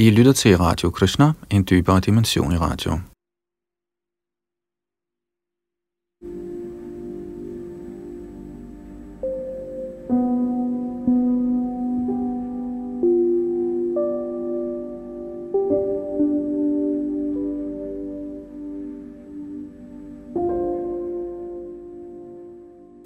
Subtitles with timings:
[0.00, 2.92] I lytter til Radio Krishna, en dybere dimension i radio.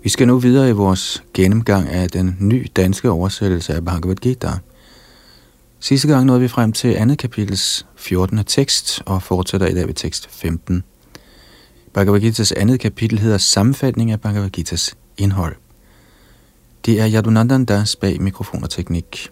[0.03, 4.49] Vi skal nu videre i vores gennemgang af den ny danske oversættelse af Bhagavad Gita.
[5.85, 8.45] Sidste gang nåede vi frem til andet kapitels 14.
[8.45, 10.83] tekst og fortsætter i dag ved tekst 15.
[11.93, 15.57] Bhagavad Gita's andet kapitel hedder Sammenfatning af Bhagavad Gita's indhold.
[16.87, 19.31] Det er Yadunandan Das bag mikrofon og teknik.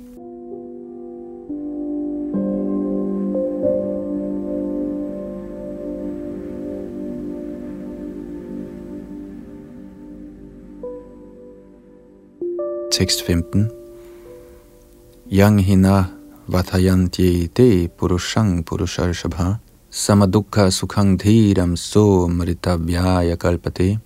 [12.93, 13.71] Tekst 15.
[15.33, 16.05] Yang hina
[16.49, 19.59] vathayanti te purushang purusharshabha
[19.91, 23.99] samadukha sukhang dhiram so mritavyaya kalpate.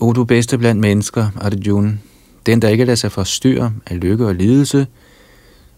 [0.00, 1.98] O du bedste blandt mennesker, Arjuna,
[2.46, 4.86] den der ikke lader sig forstyrre af lykke og lidelse,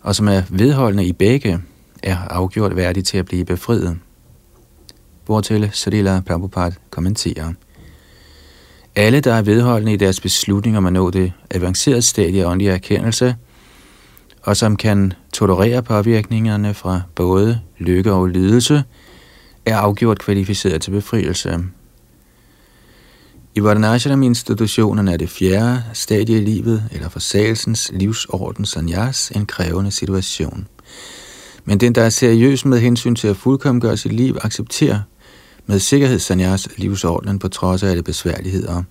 [0.00, 1.58] og som er vedholdende i begge,
[2.02, 3.98] er afgjort værdig til at blive befriet.
[5.26, 7.52] Hvortil Srila Prabhupada kommenterer.
[8.96, 12.68] Alle, der er vedholdende i deres beslutning om at nå det avancerede stadie af åndelig
[12.68, 13.36] erkendelse,
[14.42, 18.84] og som kan tolerere påvirkningerne fra både lykke og lidelse,
[19.66, 21.58] er afgjort kvalificeret til befrielse.
[23.54, 30.66] I Varnashram-institutionen er det fjerde stadie i livet, eller forsagelsens livsorden sanyas, en krævende situation.
[31.64, 35.00] Men den, der er seriøs med hensyn til at fuldkomgøre sit liv, accepterer
[35.66, 38.82] med sikkerhed sanyas livsordenen på trods af alle besværligheder.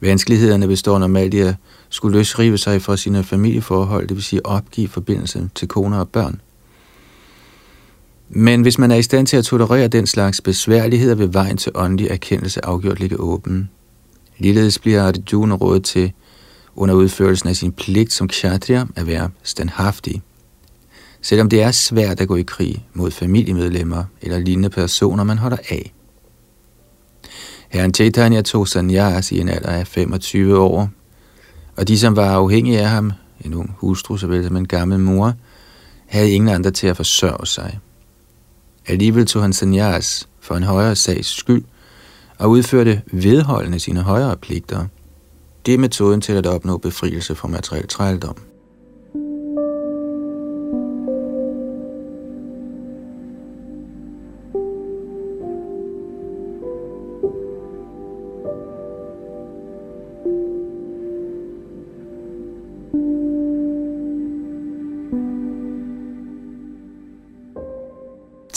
[0.00, 1.54] Vanskelighederne består normalt i at
[1.88, 6.40] skulle løsrive sig fra sine familieforhold, det vil sige opgive forbindelsen til koner og børn.
[8.28, 11.72] Men hvis man er i stand til at tolerere den slags besværligheder, vil vejen til
[11.74, 13.70] åndelig erkendelse afgjort ligge åben.
[14.38, 16.12] Ligeledes bliver Arjuna råd til,
[16.76, 20.22] under udførelsen af sin pligt som kshatriya, at være standhaftig.
[21.22, 25.56] Selvom det er svært at gå i krig mod familiemedlemmer eller lignende personer, man holder
[25.70, 25.92] af.
[27.68, 30.90] Herren Chaitanya tog sanyas i en alder af 25 år,
[31.76, 33.12] og de, som var afhængige af ham,
[33.44, 35.34] en ung hustru såvel som en gammel mor,
[36.06, 37.78] havde ingen andre til at forsørge sig.
[38.86, 41.64] Alligevel tog han sanyas for en højere sags skyld,
[42.38, 44.86] og udførte vedholdende sine højere pligter.
[45.66, 48.36] Det er metoden til at opnå befrielse fra materiel trældom.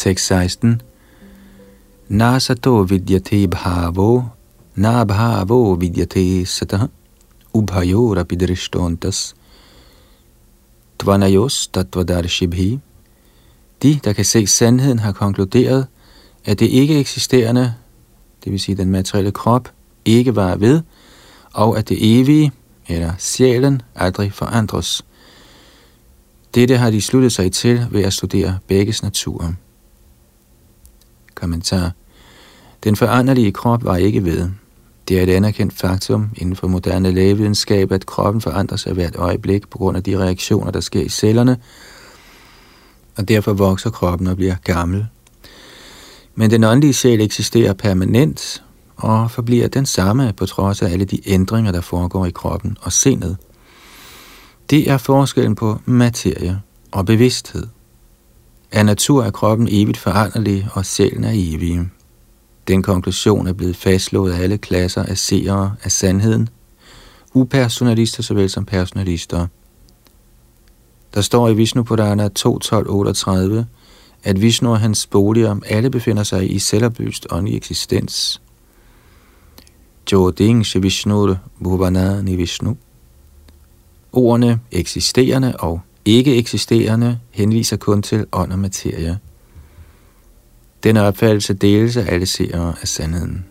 [0.01, 0.81] Tekst 16.
[2.09, 4.23] Nasato vidyate bhavo,
[4.75, 6.87] na bhavo vidyate satah,
[7.53, 9.35] ubhayo rapidrishtontas,
[10.97, 12.79] tvanayos tatvadarshibhi.
[13.83, 15.87] De, der kan se sandheden, har konkluderet,
[16.45, 17.73] at det ikke eksisterende,
[18.43, 19.69] det vil sige den materielle krop,
[20.05, 20.81] ikke var ved,
[21.53, 22.51] og at det evige,
[22.87, 25.05] eller sjælen, aldrig forandres.
[26.55, 29.55] Dette har de sluttet sig til ved at studere begges natur.
[31.41, 31.91] Kommentar.
[32.83, 34.49] Den foranderlige krop var ikke ved.
[35.07, 39.69] Det er et anerkendt faktum inden for moderne lægevidenskab, at kroppen forandrer sig hvert øjeblik
[39.69, 41.57] på grund af de reaktioner, der sker i cellerne,
[43.17, 45.07] og derfor vokser kroppen og bliver gammel.
[46.35, 48.63] Men den åndelige sjæl eksisterer permanent
[48.95, 52.91] og forbliver den samme på trods af alle de ændringer, der foregår i kroppen og
[52.91, 53.37] sindet.
[54.69, 57.67] Det er forskellen på materie og bevidsthed.
[58.71, 61.89] Af natur er kroppen evigt foranderlig, og sjælen er evig.
[62.67, 66.49] Den konklusion er blevet fastslået af alle klasser af seere af sandheden,
[67.33, 69.47] upersonalister såvel som personalister.
[71.13, 73.63] Der står i Vishnu Purana 2.12.38,
[74.23, 78.41] at Vishnu og hans boliger alle befinder sig i selvopløst åndelig eksistens.
[80.11, 82.77] Joding Vishnu Bhuvanani Vishnu.
[84.11, 89.19] Ordene eksisterende og ikke eksisterende henviser kun til ånd og materie.
[90.83, 93.45] Denne opfattelse deles af alle seere af sandheden.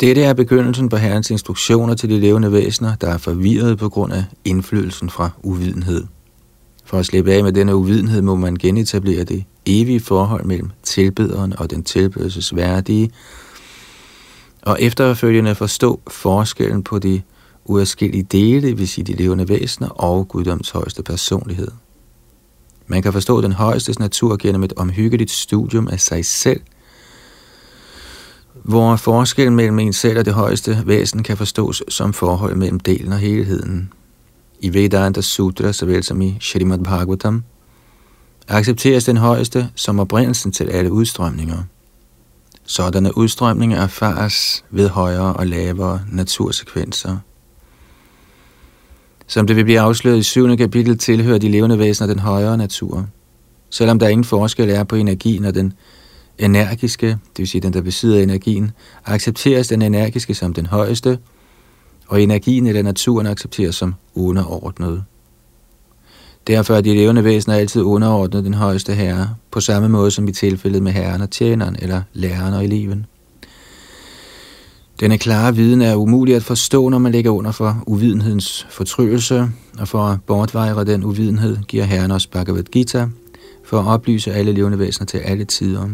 [0.00, 4.12] Dette er begyndelsen på Herrens instruktioner til de levende væsener, der er forvirret på grund
[4.12, 6.04] af indflydelsen fra uvidenhed.
[6.84, 11.58] For at slippe af med denne uvidenhed må man genetablere det evige forhold mellem tilbederen
[11.58, 13.10] og den tilbedelsesværdige,
[14.62, 17.22] og efterfølgende forstå forskellen på de
[17.64, 21.68] uadskillige dele, det vil sige de levende væsener og guddoms højeste personlighed.
[22.86, 26.60] Man kan forstå den højeste natur gennem et omhyggeligt studium af sig selv,
[28.62, 33.12] hvor forskellen mellem en selv og det højeste væsen kan forstås som forhold mellem delen
[33.12, 33.92] og helheden.
[34.60, 37.44] I Vedanta Sutra, såvel som i Srimad Bhagavatam,
[38.48, 41.62] accepteres den højeste som oprindelsen til alle udstrømninger.
[42.66, 47.18] Sådanne udstrømninger erfares ved højere og lavere natursekvenser.
[49.26, 50.56] Som det vil blive afsløret i 7.
[50.56, 53.06] kapitel, tilhører de levende væsener den højere natur.
[53.70, 55.72] Selvom der ingen forskel er på energien og den
[56.38, 58.70] energiske, det vil sige den, der besidder energien,
[59.04, 61.18] accepteres den energiske som den højeste,
[62.06, 65.04] og energien eller naturen accepteres som underordnet.
[66.46, 70.32] Derfor er de levende væsener altid underordnet den højeste herre, på samme måde som i
[70.32, 73.06] tilfældet med herren og tjeneren eller læreren og eleven.
[75.00, 79.48] Denne klare viden er umulig at forstå, når man ligger under for uvidenhedens fortryllelse,
[79.78, 83.08] og for at bortvejre den uvidenhed giver Herren os Bhagavad Gita,
[83.64, 85.88] for at oplyse alle levende væsener til alle tider.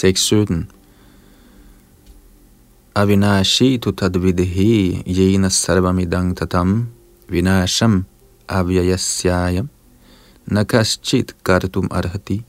[0.00, 0.64] 6.17
[2.94, 6.88] Avinashi tu tadvidhi jena sarvamidang tatam
[7.28, 8.04] vinasham
[8.48, 9.68] avyayasyayam
[10.50, 12.42] nakaschit kartum arhati.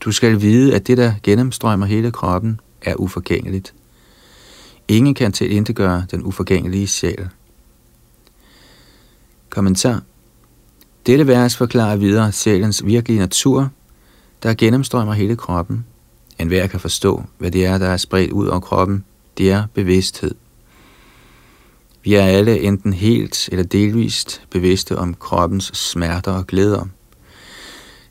[0.00, 3.74] Du skal vide, at det, der gennemstrømmer hele kroppen, er uforgængeligt.
[4.88, 7.28] Ingen kan til gøre den uforgængelige sjæl.
[9.50, 10.02] Kommentar
[11.06, 13.70] Dette vers forklarer videre sjælens virkelige natur,
[14.42, 15.84] der gennemstrømmer hele kroppen,
[16.38, 19.04] en hver kan forstå, hvad det er, der er spredt ud over kroppen.
[19.38, 20.34] Det er bevidsthed.
[22.02, 26.84] Vi er alle enten helt eller delvist bevidste om kroppens smerter og glæder.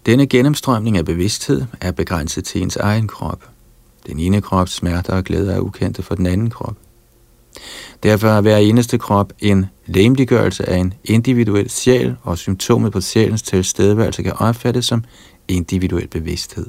[0.06, 3.50] Denne gennemstrømning af bevidsthed er begrænset til ens egen krop.
[4.08, 6.76] Den ene krops smerter og glæder er ukendte for den anden krop.
[8.04, 13.42] Derfor er hver eneste krop en lemliggørelse af en individuel sjæl, og symptomet på sjælens
[13.42, 15.04] tilstedeværelse kan opfattes som
[15.48, 16.68] individuel bevidsthed.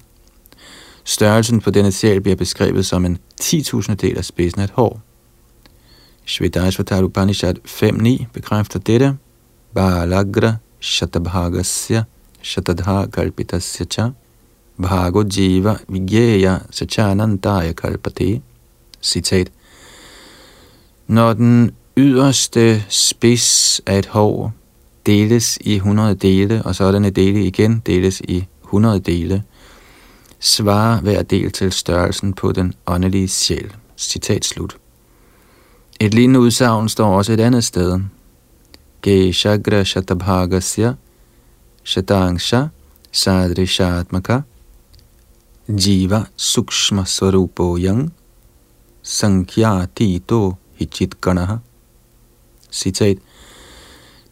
[1.04, 5.00] Størrelsen på denne sjæl bliver beskrevet som en 10.000 del af spidsen af et hår.
[6.26, 9.16] Shvedashvatar Upanishad 5.9 bekræfter dette.
[9.74, 12.02] Balagra shatabhagasya
[12.42, 14.08] shatadha kalpitasya cha
[14.82, 18.40] bhago jiva vigyeya sachanantaya kalpate.
[19.02, 19.50] Citat.
[21.06, 24.52] Når den yderste spids af et hår
[25.06, 29.42] deles i 100 dele, og sådanne dele igen deles i 100 dele,
[30.44, 33.74] svarer hver del til størrelsen på den åndelige sjæl.
[33.96, 34.76] Citat slut.
[36.00, 38.00] Et lignende udsagn står også et andet sted.
[39.02, 40.94] Ge shagra shatabhagasya
[41.84, 42.62] shatangsha
[43.12, 44.40] sadrishatmaka
[45.68, 48.12] jiva sukshma swarupo yang
[49.02, 51.56] sankhya tito hichit ganaha.
[52.72, 53.18] Citat.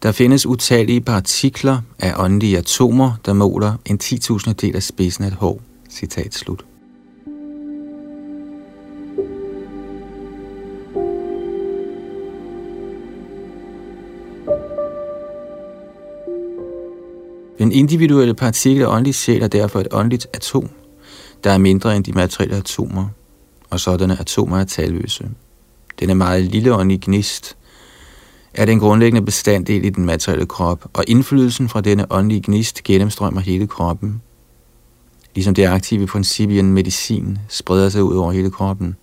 [0.03, 5.27] Der findes utallige partikler af åndelige atomer, der måler en 10.000 del af spidsen af
[5.27, 5.61] et hår.
[5.93, 6.65] Citat slut.
[17.57, 20.69] Den individuelle partikel af åndelig sjæl er derfor et åndeligt atom,
[21.43, 23.07] der er mindre end de materielle atomer,
[23.69, 25.29] og sådanne atomer er talløse.
[25.99, 27.57] Den meget lille åndelig gnist
[28.53, 33.41] er den grundlæggende bestanddel i den materielle krop, og indflydelsen fra denne åndelige gnist gennemstrømmer
[33.41, 34.21] hele kroppen,
[35.35, 38.95] ligesom det aktive princip i en medicin spreder sig ud over hele kroppen.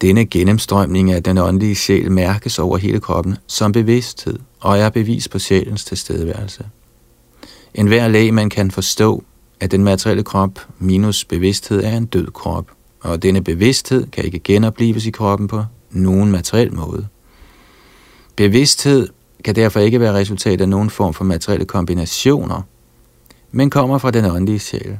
[0.00, 5.28] Denne gennemstrømning af den åndelige sjæl mærkes over hele kroppen som bevidsthed og er bevis
[5.28, 6.64] på sjælens tilstedeværelse.
[7.74, 9.24] En hver læg man kan forstå,
[9.60, 14.38] at den materielle krop minus bevidsthed er en død krop, og denne bevidsthed kan ikke
[14.38, 17.06] genopleves i kroppen på nogen materiel måde.
[18.36, 19.08] Bevidsthed
[19.44, 22.62] kan derfor ikke være resultat af nogen form for materielle kombinationer,
[23.52, 24.98] men kommer fra den åndelige sjæl.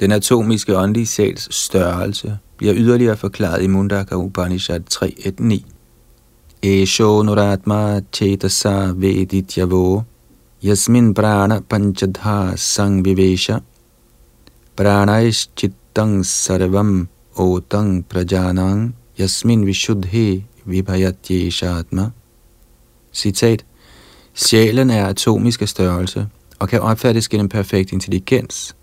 [0.00, 5.62] Den atomiske åndelige sjæls størrelse bliver yderligere forklaret i Mundaka Upanishad 3.1.9.
[6.62, 10.02] Esho nuratma chetasa vedityavo
[10.64, 13.58] yasmin prana panchadha sangvivesha
[14.76, 22.10] pranais chittang sarvam otang prajanang yasmin vishuddhi vibhayatyeshatma.
[23.12, 23.64] Citat.
[24.34, 26.26] Sjælen er atomiske størrelse
[26.58, 28.76] og kan opfattes gennem perfekt intelligens.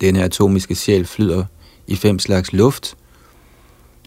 [0.00, 1.44] Denne atomiske sjæl flyder
[1.86, 2.96] i fem slags luft.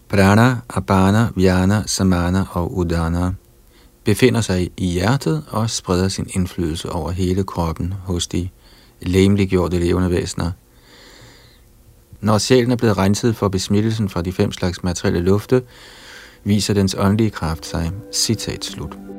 [0.08, 3.32] Prana, Apana, Vyana, Samana og Udana
[4.04, 8.48] befinder sig i hjertet og spreder sin indflydelse over hele kroppen hos de
[9.02, 10.52] lemliggjorte levende væsener.
[12.20, 15.62] Når sjælen er blevet renset for besmittelsen fra de fem slags materielle lufte,
[16.44, 17.92] viser dens åndelige kraft sig.
[18.12, 19.09] Citat slut.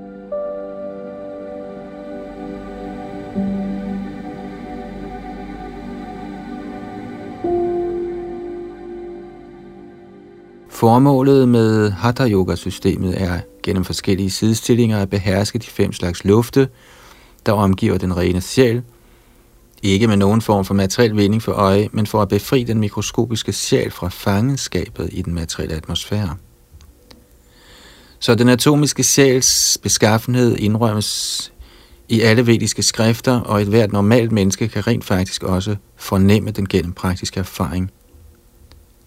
[10.81, 16.67] Formålet med Hatha Yoga systemet er gennem forskellige sidestillinger at beherske de fem slags lufte,
[17.45, 18.81] der omgiver den rene sjæl,
[19.83, 23.53] ikke med nogen form for materiel vinding for øje, men for at befri den mikroskopiske
[23.53, 26.35] sjæl fra fangenskabet i den materielle atmosfære.
[28.19, 31.53] Så den atomiske sjæls beskaffenhed indrømmes
[32.09, 36.67] i alle vediske skrifter, og et hvert normalt menneske kan rent faktisk også fornemme den
[36.67, 37.91] gennem praktisk erfaring.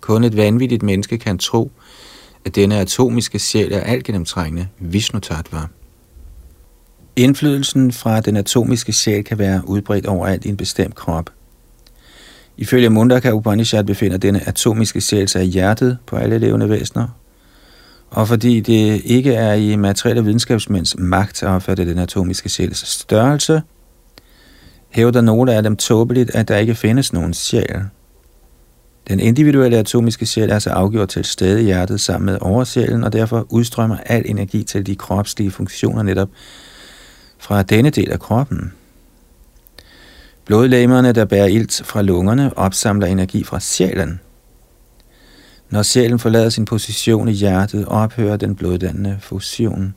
[0.04, 1.70] Kun et vanvittigt menneske kan tro,
[2.44, 5.60] at denne atomiske sjæl er altgennemtrængende Vishnu Tattva.
[7.16, 11.30] Indflydelsen fra den atomiske sjæl kan være udbredt overalt i en bestemt krop.
[12.56, 17.08] Ifølge Mundaka Upanishad befinder denne atomiske sjæl sig i hjertet på alle levende væsener,
[18.10, 23.62] og fordi det ikke er i materielle videnskabsmænds magt at opfatte den atomiske sjæls størrelse,
[24.88, 27.82] hævder nogle af dem tåbeligt, at der ikke findes nogen sjæl.
[29.08, 33.12] Den individuelle atomiske sjæl er så afgjort til stede i hjertet sammen med oversjælen, og
[33.12, 36.28] derfor udstrømmer al energi til de kropslige funktioner netop
[37.38, 38.72] fra denne del af kroppen.
[40.44, 44.20] Blodlægmerne, der bærer ilt fra lungerne, opsamler energi fra sjælen.
[45.70, 49.94] Når sjælen forlader sin position i hjertet, ophører den bloddannende fusion.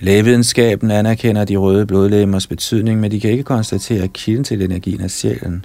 [0.00, 5.10] Lægevidenskaben anerkender de røde blodlægmers betydning, men de kan ikke konstatere kilden til energien af
[5.10, 5.64] sjælen.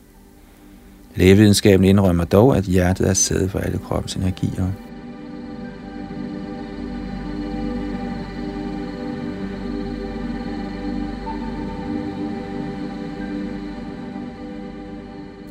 [1.20, 4.66] Lægevidenskaben indrømmer dog, at hjertet er sæde for alle kroppens energier.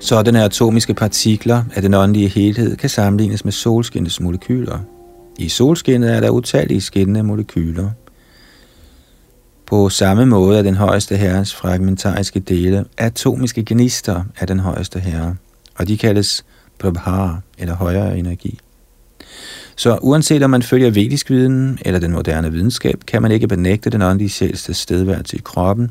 [0.01, 4.79] Sådanne atomiske partikler af den åndelige helhed kan sammenlignes med solskinnets molekyler.
[5.39, 7.91] I solskinnet er der utallige skinnende molekyler.
[9.67, 15.37] På samme måde er den højeste herres fragmentariske dele atomiske gnister af den højeste herre,
[15.79, 16.45] og de kaldes
[16.79, 18.59] Prabhara, eller højere energi.
[19.77, 23.91] Så uanset om man følger vedisk viden eller den moderne videnskab, kan man ikke benægte
[23.91, 25.91] den åndelige sjæls tilstedeværelse i kroppen,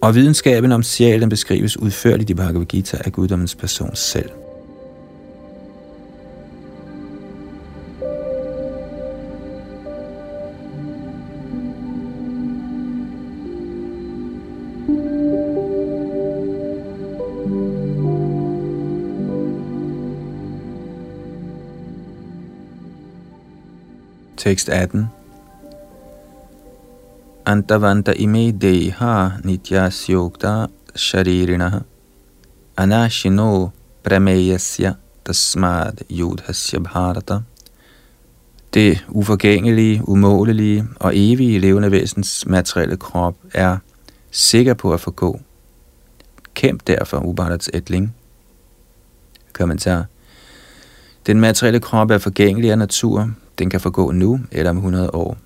[0.00, 4.30] og videnskaben om sjælen beskrives udførligt i Bhagavad Gita af guddommens person selv.
[24.46, 25.08] Tekst 18
[27.46, 31.82] Antavanta ime deha nityasyogta sharirina
[32.76, 33.70] anashino
[34.02, 37.40] prameyasya tasmad yudhasya bharata.
[38.74, 43.76] Det uforgængelige, umålelige og evige levende væsens materielle krop er
[44.30, 45.40] sikker på at forgå.
[46.54, 48.14] Kæmp derfor Ubarats ætling.
[49.52, 50.04] Kommentar.
[51.26, 53.30] Den materielle krop er forgængelig af natur.
[53.58, 55.36] Den kan forgå nu eller om 100 år.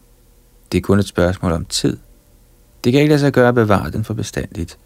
[0.73, 1.97] Det er kun et spørgsmål om tid.
[2.85, 4.79] Det kan ikke lade sig gøre at bevare den for bestandigt.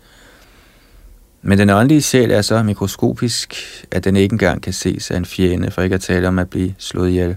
[1.42, 3.54] Men den åndelige sjæl er så mikroskopisk,
[3.90, 6.50] at den ikke engang kan ses af en fjende, for ikke at tale om at
[6.50, 7.36] blive slået ihjel.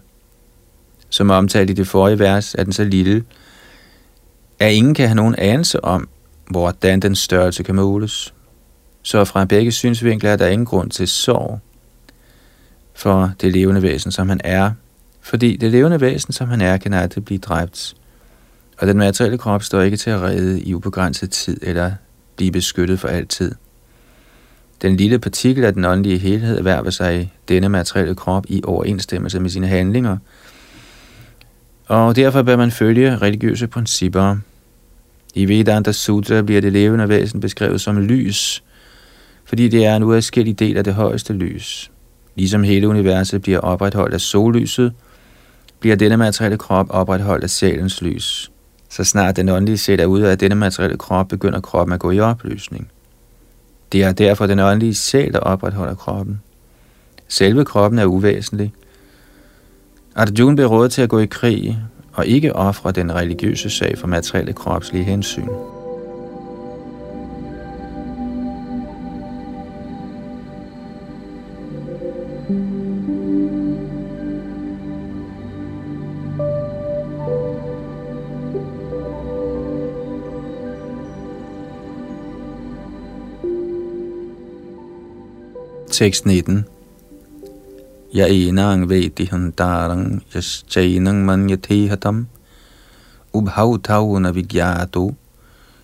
[1.10, 3.24] Som omtalt i det forrige vers, er den så lille,
[4.60, 6.10] at ingen kan have nogen anelse om,
[6.50, 8.34] hvordan den størrelse kan måles.
[9.02, 11.60] Så fra begge synsvinkler er der ingen grund til sorg
[12.94, 14.72] for det levende væsen, som han er,
[15.30, 17.96] fordi det levende væsen, som han er, kan aldrig blive dræbt
[18.78, 21.92] og den materielle krop står ikke til at redde i ubegrænset tid eller
[22.36, 23.56] blive beskyttet for altid.
[24.82, 29.50] Den lille partikel af den åndelige helhed erhverver sig denne materielle krop i overensstemmelse med
[29.50, 30.18] sine handlinger,
[31.88, 34.38] og derfor bør man følge religiøse principper.
[35.36, 38.64] I Vedanta Sutra bliver det levende væsen beskrevet som lys,
[39.46, 41.92] fordi det er en uadskillig del af det højeste lys.
[42.36, 44.94] Ligesom hele universet bliver opretholdt af sollyset,
[45.80, 48.52] bliver denne materielle krop opretholdt af sjælens lys.
[48.90, 52.12] Så snart den åndelige sjæl er ude af denne materielle krop, begynder kroppen at gå
[52.12, 52.92] i opløsning.
[53.92, 56.42] Det er derfor den åndelige sjæl, der opretholder kroppen.
[57.28, 58.74] Selve kroppen er uvæsentlig.
[60.16, 61.80] Arjuna blev rådet til at gå i krig,
[62.14, 65.48] og ikke ofre den religiøse sag for materielle kropslige hensyn.
[85.98, 86.66] Tekst 19
[88.14, 92.28] Ya enang veti hantarang yaschainang manyate hatam
[93.34, 95.16] ubhav tau na vigyato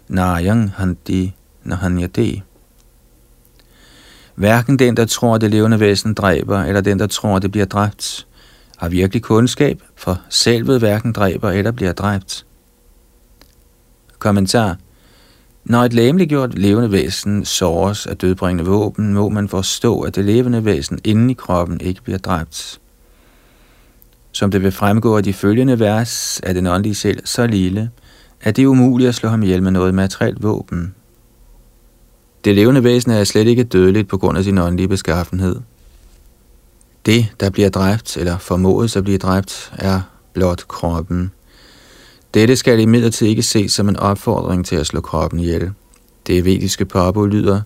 [0.10, 1.34] nayang hanti
[1.66, 2.44] nahanyate.
[4.36, 8.28] Hverken den, der tror, det levende væsen dræber, eller den, der tror, det bliver dræbt,
[8.78, 12.46] har virkelig kundskab, for selvet hverken dræber eller bliver dræbt.
[14.20, 14.78] Kommentar
[15.66, 20.66] når et læmeliggjort levende væsen såres af dødbringende våben, må man forstå, at det levende
[20.66, 22.80] væsen inde i kroppen ikke bliver dræbt.
[24.32, 27.90] Som det vil fremgå af de følgende vers, er den åndelige selv så lille,
[28.42, 30.96] at det er umuligt at slå ham ihjel med noget materielt våben.
[32.46, 35.56] Det levende væsen er slet ikke dødeligt på grund af sin åndelige beskaffenhed.
[37.06, 40.02] Det, der bliver dræbt, eller formodes at blive dræbt, er
[40.34, 41.32] blot kroppen.
[42.34, 45.72] Dette skal imidlertid ikke ses som en opfordring til at slå kroppen ihjel.
[46.28, 47.62] Det vediske påbud lyder,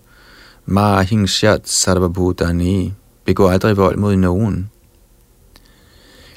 [0.65, 2.93] Mahingshat sarvabhutani,
[3.25, 4.69] begå aldrig vold mod nogen.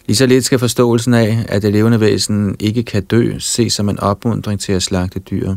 [0.06, 3.88] Lige så lidt skal forståelsen af, at det levende væsen ikke kan dø, ses som
[3.88, 5.54] en opmundring til at slagte dyr.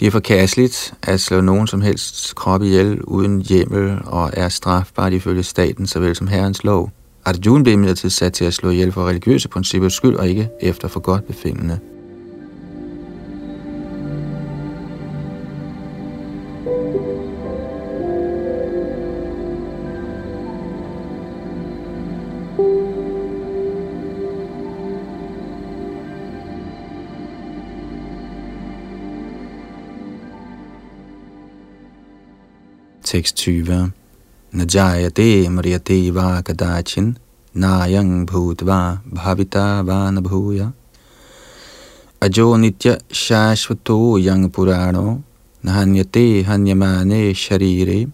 [0.00, 5.12] Det er forkasteligt at slå nogen som helst krop ihjel uden hjemmel og er strafbart
[5.12, 6.90] ifølge staten såvel som herrens lov.
[7.28, 10.88] Arjuna blev imidlertid sat til at slå ihjel for religiøse princippers skyld og ikke efter
[10.88, 11.78] for godt befindende.
[33.04, 33.66] Tekst 20
[34.52, 37.18] Najayate mriyate va kadachin
[37.54, 40.72] nayang bhutva bhavita va nabhuya
[42.20, 45.22] ajo nitya shashvato yang purano
[45.62, 48.10] nahanyate hanyamane sharire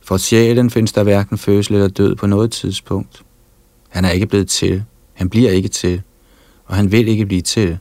[0.00, 3.22] For sjælen findes der hverken fødsel eller død på noget tidspunkt.
[3.88, 4.84] Han er ikke blevet til,
[5.14, 6.02] han bliver ikke til,
[6.64, 7.78] og han vil ikke blive til.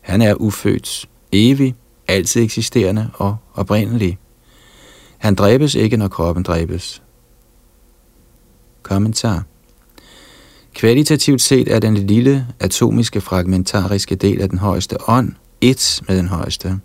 [0.00, 1.74] Han er ufødt, evig,
[2.08, 4.18] altid eksisterende og oprindelig.
[5.24, 7.02] Han dræbes ikke, når kroppen dræbes.
[8.82, 9.44] Kommentar.
[10.74, 16.28] Kvalitativt set er den lille atomiske fragmentariske del af den højeste ånd et med den
[16.28, 16.80] højeste.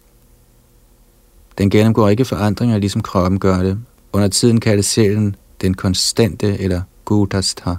[1.58, 3.80] Den gennemgår ikke forandringer, ligesom kroppen gør det.
[4.13, 7.73] Under tiden kaldes sjælen den konstante eller gudastha.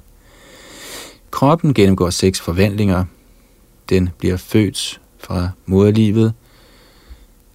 [1.31, 3.05] Kroppen gennemgår seks forvandlinger.
[3.89, 6.33] Den bliver født fra moderlivet.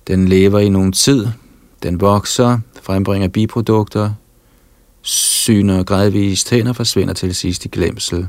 [0.08, 1.28] Den lever i nogen tid.
[1.84, 4.12] Den vokser, frembringer biprodukter,
[5.02, 8.28] syner gradvist hen og forsvinder til sidst i glemsel.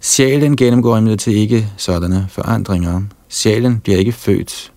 [0.00, 3.02] Sjælen gennemgår imidlertid ikke sådanne forandringer.
[3.28, 4.72] Sjælen bliver ikke født.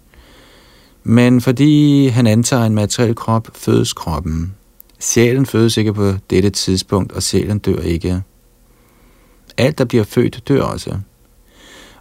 [1.03, 4.55] Men fordi han antager en materiel krop, fødes kroppen.
[4.99, 8.21] Sjælen fødes ikke på dette tidspunkt, og sjælen dør ikke.
[9.57, 10.97] Alt, der bliver født, dør også.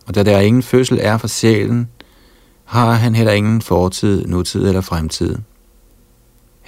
[0.07, 1.89] Og da der ingen fødsel er for sjælen,
[2.65, 5.37] har han heller ingen fortid, nutid eller fremtid.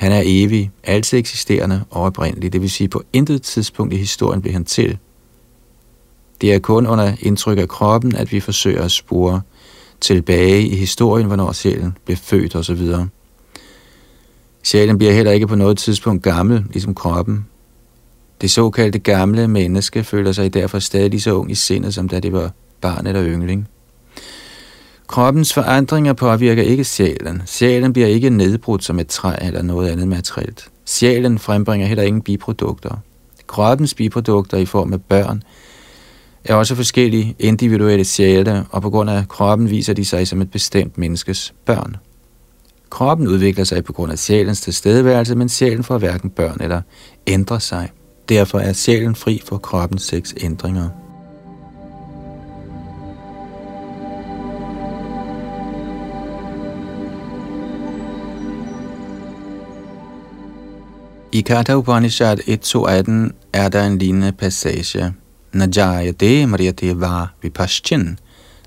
[0.01, 4.43] Han er evig, altid eksisterende og oprindelig, det vil sige på intet tidspunkt i historien
[4.43, 4.99] blev han til.
[6.41, 9.41] Det er kun under indtryk af kroppen, at vi forsøger at spore
[10.01, 12.93] tilbage i historien, hvornår sjælen blev født osv.
[14.63, 17.47] Sjælen bliver heller ikke på noget tidspunkt gammel, ligesom kroppen.
[18.41, 22.21] Det såkaldte gamle menneske føler sig derfor stadig lige så ung i sindet, som da
[22.21, 23.69] det var barn eller yngling.
[25.11, 27.43] Kroppens forandringer påvirker ikke sjælen.
[27.47, 30.69] Sjælen bliver ikke nedbrudt som et træ eller noget andet materielt.
[30.85, 32.99] Sjælen frembringer heller ingen biprodukter.
[33.47, 35.43] Kroppens biprodukter i form af børn
[36.45, 40.51] er også forskellige individuelle sjæle, og på grund af kroppen viser de sig som et
[40.51, 41.97] bestemt menneskes børn.
[42.91, 46.83] Kroppen udvikler sig på grund af sjælens tilstedeværelse, men sjælen får hverken børn eller
[47.27, 47.91] ændrer sig.
[48.29, 51.00] Derfor er sjælen fri for kroppens seks ændringer.
[61.33, 65.15] I Katha Upanishad 1.2.18 er der en lignende passage.
[65.53, 68.19] Najayate Mariyate va vipaschin,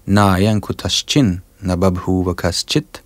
[0.06, 3.02] nayan kutaschin, nababhuva kaschit,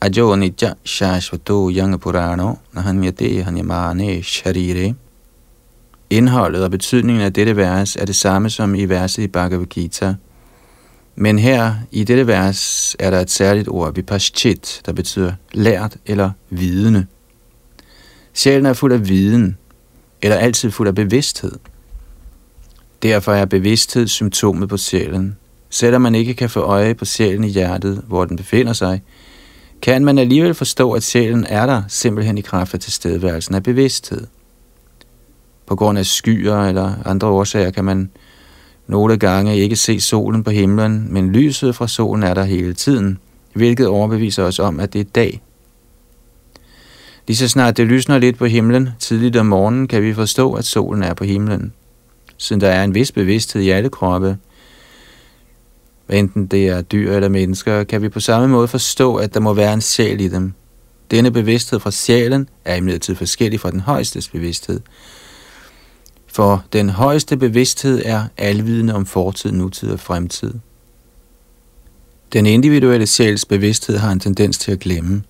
[0.00, 4.94] ajo nitya shashvato yang purano, nahanyate hanyamane sharire.
[6.10, 10.14] Indholdet og betydningen af dette vers er det samme som i verset i Bhagavad Gita.
[11.16, 16.30] Men her i dette vers er der et særligt ord, vipaschit, der betyder lært eller
[16.50, 17.06] vidende.
[18.40, 19.56] Sjælen er fuld af viden,
[20.22, 21.52] eller altid fuld af bevidsthed.
[23.02, 25.36] Derfor er bevidsthed symptomet på sjælen.
[25.70, 29.02] Selvom man ikke kan få øje på sjælen i hjertet, hvor den befinder sig,
[29.82, 34.26] kan man alligevel forstå, at sjælen er der simpelthen i kraft af tilstedeværelsen af bevidsthed.
[35.66, 38.10] På grund af skyer eller andre årsager kan man
[38.86, 43.18] nogle gange ikke se solen på himlen, men lyset fra solen er der hele tiden,
[43.52, 45.42] hvilket overbeviser os om, at det er dag.
[47.30, 50.64] Lige så snart det lysner lidt på himlen tidligt om morgenen, kan vi forstå, at
[50.64, 51.72] solen er på himlen.
[52.36, 54.38] Siden der er en vis bevidsthed i alle kroppe,
[56.08, 59.54] enten det er dyr eller mennesker, kan vi på samme måde forstå, at der må
[59.54, 60.52] være en sjæl i dem.
[61.10, 64.80] Denne bevidsthed fra sjælen er imidlertid forskellig fra den højeste bevidsthed,
[66.26, 70.54] for den højeste bevidsthed er alvidende om fortid, nutid og fremtid.
[72.32, 75.22] Den individuelle sjæls bevidsthed har en tendens til at glemme.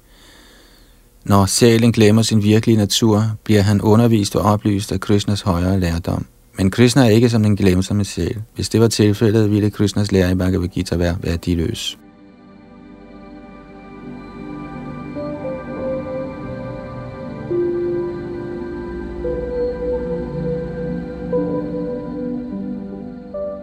[1.24, 6.26] Når sjælen glemmer sin virkelige natur, bliver han undervist og oplyst af Krishnas højere lærdom.
[6.58, 8.36] Men Krishna er ikke som den glemsomme sjæl.
[8.54, 11.98] Hvis det var tilfældet, ville Krishnas lære i Bhagavad Gita være værdiløs.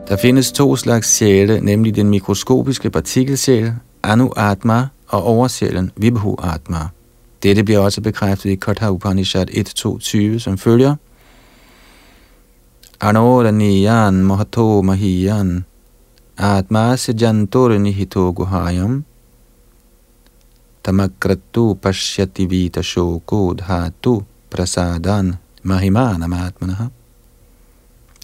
[0.08, 6.97] Der findes to slags sjæle, nemlig den mikroskopiske partikelsjæl, Anu Atma, og oversjælen, Vibhu Atma.
[7.44, 10.96] Dette bliver også bekræftet i Katha Upanishad 1.2.20, som følger.
[13.00, 15.66] Anodaniyan Mahato Mahiyan
[16.38, 19.06] Atma Sijantur Nihito Guhayam.
[20.84, 26.88] Tamakratu Pashyati Vita Shoko Dhatu Prasadan Mahimanam Atmanaha.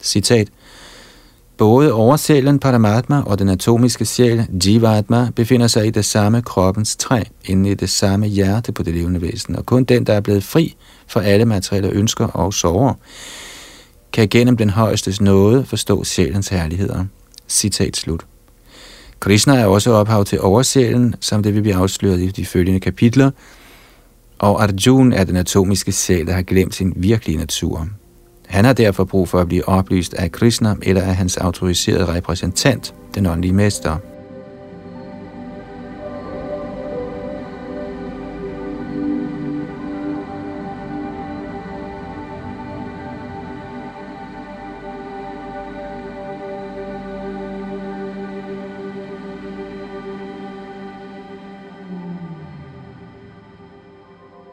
[0.01, 0.47] Citat.
[1.63, 7.23] Både oversjælen Paramatma og den atomiske sjæl Jivatma befinder sig i det samme kroppens træ,
[7.45, 10.43] inde i det samme hjerte på det levende væsen, og kun den, der er blevet
[10.43, 10.75] fri
[11.07, 12.93] for alle materielle ønsker og sorger,
[14.13, 17.05] kan gennem den højestes nåde forstå sjælens herligheder.
[17.47, 18.25] Citat slut.
[19.19, 23.31] Krishna er også ophav til oversjælen, som det vil blive afsløret i de følgende kapitler,
[24.39, 27.87] og Arjun er den atomiske sjæl, der har glemt sin virkelige natur.
[28.53, 32.95] Han har derfor brug for at blive oplyst af Krishna eller af hans autoriserede repræsentant,
[33.15, 33.97] den åndelige mester.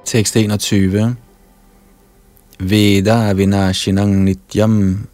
[0.04, 1.16] Tekst 21
[2.62, 5.09] Veda vinashinang nityam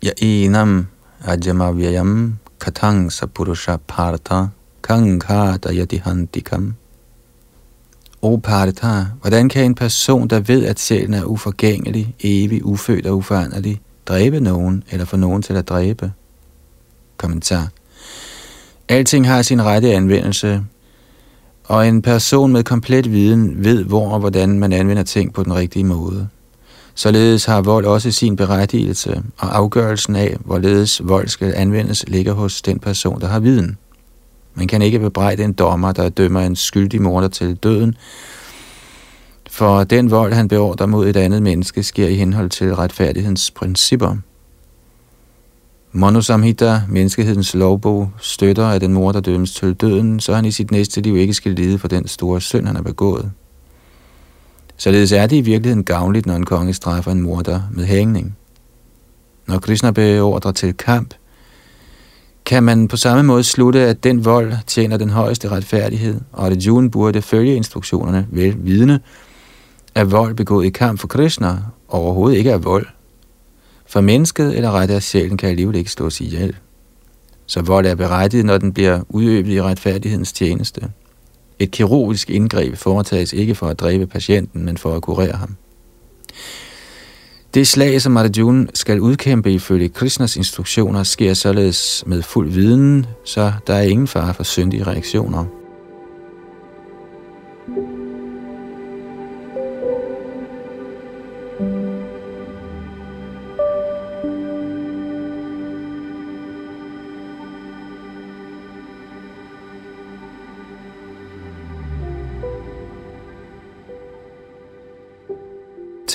[0.00, 0.86] yainam
[1.26, 4.50] ajamavyayam katang sapurusha partha
[4.82, 6.74] kanghata yatihantikam.
[8.22, 13.16] O Partha, hvordan kan en person, der ved, at sjælen er uforgængelig, evig, ufødt og
[13.16, 16.12] uforanderlig, dræbe nogen eller få nogen til at dræbe?
[17.16, 17.68] Kommentar.
[18.88, 20.64] Alting har sin rette anvendelse,
[21.64, 25.54] og en person med komplet viden ved, hvor og hvordan man anvender ting på den
[25.54, 26.28] rigtige måde.
[26.98, 32.62] Således har vold også sin berettigelse, og afgørelsen af, hvorledes vold skal anvendes, ligger hos
[32.62, 33.78] den person, der har viden.
[34.54, 37.96] Man kan ikke bebrejde en dommer, der dømmer en skyldig morder til døden,
[39.50, 44.16] for den vold, han beordrer mod et andet menneske, sker i henhold til retfærdighedens principper.
[45.92, 50.70] Monosamhita, menneskehedens lovbog, støtter, at den mor, der dømmes til døden, så han i sit
[50.70, 53.30] næste liv ikke skal lide for den store synd, han har begået.
[54.76, 58.36] Således er det i virkeligheden gavnligt, når en konge straffer en morder med hængning.
[59.46, 61.14] Når Krishna beordrer til kamp,
[62.44, 66.56] kan man på samme måde slutte, at den vold tjener den højeste retfærdighed, og at
[66.56, 69.00] June burde følge instruktionerne vel vidne,
[69.94, 71.58] at vold begået i kamp for Krishna
[71.88, 72.86] overhovedet ikke er vold.
[73.86, 76.56] For mennesket eller ret af sjælen kan alligevel ikke slås ihjel.
[77.46, 80.90] Så vold er berettiget, når den bliver udøvet i retfærdighedens tjeneste.
[81.58, 85.56] Et kirurgisk indgreb foretages ikke for at dræbe patienten, men for at kurere ham.
[87.54, 93.52] Det slag, som Arjuna skal udkæmpe ifølge Krishnas instruktioner, sker således med fuld viden, så
[93.66, 95.44] der er ingen fare for syndige reaktioner.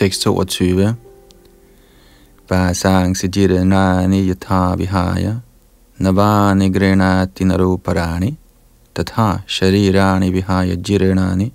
[0.02, 0.96] Tekst 22
[2.50, 5.42] Basang sijiranani yatha vihaya
[6.00, 8.36] navani grenati naruparani
[8.96, 11.52] tatha sharirani vihaya jiranani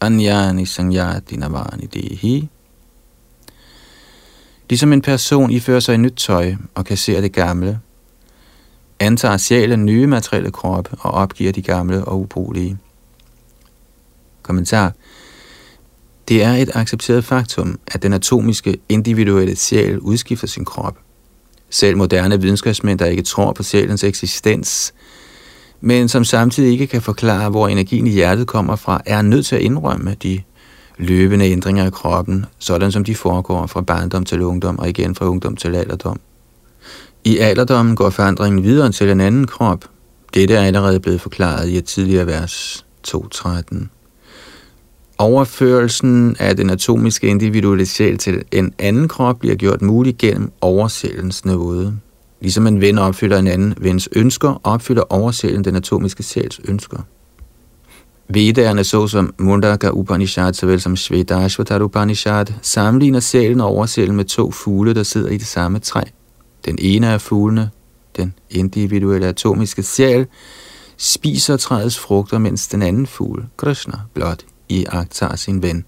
[0.00, 2.48] anyani sangyati navani dehi.
[4.70, 7.78] Ligesom en person ifører sig i nyt tøj og kasserer det gamle,
[9.00, 12.78] antager sjælen nye materielle kroppe og opgiver de gamle og ubrugelige.
[14.42, 14.92] Kommentar.
[16.30, 20.98] Det er et accepteret faktum, at den atomiske individuelle sjæl udskifter sin krop.
[21.70, 24.94] Selv moderne videnskabsmænd, der ikke tror på sjælens eksistens,
[25.80, 29.56] men som samtidig ikke kan forklare, hvor energien i hjertet kommer fra, er nødt til
[29.56, 30.42] at indrømme de
[30.98, 35.26] løbende ændringer i kroppen, sådan som de foregår fra barndom til ungdom og igen fra
[35.26, 36.20] ungdom til alderdom.
[37.24, 39.84] I alderdommen går forandringen videre til en anden krop.
[40.34, 43.99] Dette er allerede blevet forklaret i et tidligere vers 2.13.
[45.20, 51.44] Overførelsen af den atomiske individuelle sjæl til en anden krop bliver gjort mulig gennem oversælens
[51.44, 51.98] nåde.
[52.40, 56.98] Ligesom en ven opfylder en anden vens ønsker, opfylder oversælen den atomiske sjæls ønsker.
[58.28, 64.94] Vedderne såsom Mundaka Upanishad såvel som Shvedashvatar Upanishad sammenligner sjælen og oversælen med to fugle,
[64.94, 66.02] der sidder i det samme træ.
[66.64, 67.70] Den ene af fuglene,
[68.16, 70.26] den individuelle atomiske sjæl,
[70.96, 75.84] spiser træets frugter, mens den anden fugl, Krishna, blot i tager sin ven.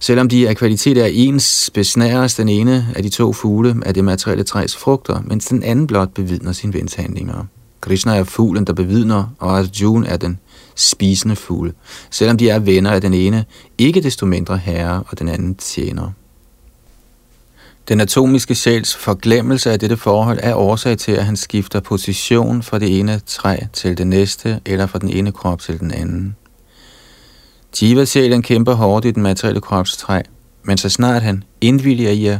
[0.00, 4.04] Selvom de af kvalitet er ens, besnæres den ene af de to fugle af det
[4.04, 7.44] materielle træs frugter, mens den anden blot bevidner sin vens handlinger.
[7.80, 10.38] Krishna er fuglen, der bevidner, og Arjuna er den
[10.74, 11.72] spisende fugle.
[12.10, 13.44] selvom de er venner af den ene,
[13.78, 16.10] ikke desto mindre herre og den anden tjener.
[17.88, 22.78] Den atomiske sjæls forglemmelse af dette forhold er årsag til, at han skifter position fra
[22.78, 26.36] det ene træ til det næste, eller fra den ene krop til den anden.
[27.82, 30.22] Jiva-sjælen kæmper hårdt i den materielle kropstræ,
[30.62, 32.38] men så snart han indvilliger i at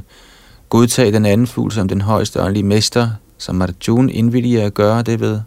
[0.68, 5.20] godtage den anden fugl som den højeste åndelige mester, som Arjuna indvilliger at gøre det
[5.20, 5.40] ved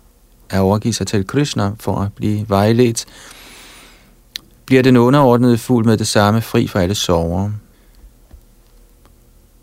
[0.49, 3.05] at overgive sig til Krishna for at blive vejledt,
[4.65, 7.51] bliver den underordnede fugl med det samme fri for alle sorger.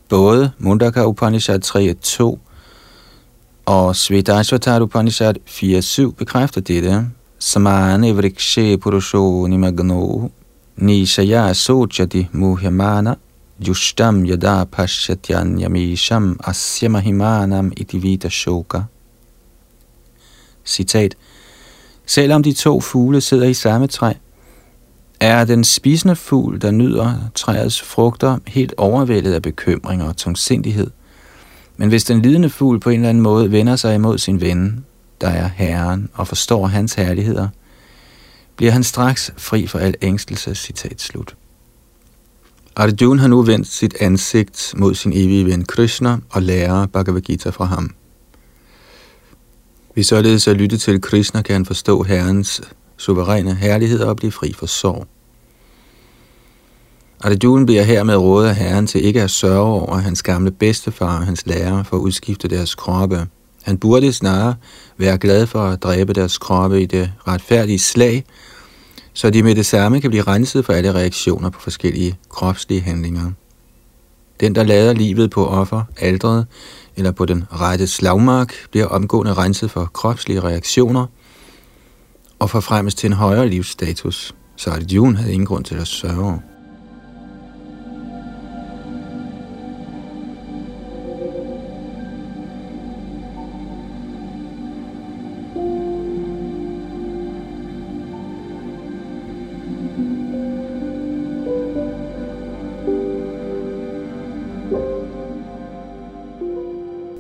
[0.09, 2.39] Både Mundaka Upanishad 3.2
[3.67, 7.07] og Svedashvatar Upanishad 4.7 bekræfter dette.
[7.45, 10.31] Samane vrikshe purusho nimagno
[10.79, 13.17] nishaya sochati muhyamana
[13.61, 18.85] justam yada pashatyan yamisham asya mahimanam iti vita shoka.
[20.65, 21.15] Citat.
[22.07, 24.13] Selvom de to fugle sidder i samme træ,
[25.21, 30.91] er den spisende fugl, der nyder træets frugter, helt overvældet af bekymring og tungsindighed.
[31.77, 34.85] Men hvis den lidende fugl på en eller anden måde vender sig imod sin ven,
[35.25, 37.49] der er Herren, og forstår hans herligheder,
[38.57, 41.37] bliver han straks fri for al ængstelse, citat slut.
[42.77, 47.51] Arjuna har nu vendt sit ansigt mod sin evige ven Krishna og lærer Bhagavad Gita
[47.51, 47.95] fra ham.
[49.95, 52.61] Hvis således at lytte til Krishna, kan han forstå Herrens
[52.97, 55.07] suveræne herlighed og blive fri for sorg.
[57.21, 61.27] Arjuna bliver hermed rådet af Herren til ikke at sørge over hans gamle bedstefar og
[61.27, 63.27] hans lærer for at udskifte deres kroppe.
[63.65, 64.55] Han burde snarere
[64.97, 68.25] være glad for at dræbe deres kroppe i det retfærdige slag,
[69.13, 73.31] så de med det samme kan blive renset for alle reaktioner på forskellige kropslige handlinger.
[74.41, 76.47] Den, der lader livet på offer, aldret
[76.97, 81.07] eller på den rette slagmark, bliver omgående renset for kropslige reaktioner
[82.39, 84.35] og forfremmes til en højere livsstatus.
[84.57, 86.41] Så Arjun havde ingen grund til at sørge.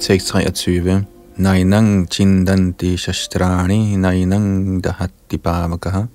[0.04, 1.06] 623.
[1.38, 6.08] Nainang chindanti shastrani nainang dahatti pavakaha.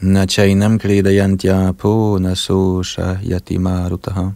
[0.00, 4.30] Na chainam kridayantya po nasosha yati marutaha.